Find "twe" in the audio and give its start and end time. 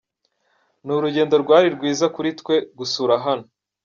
2.39-2.55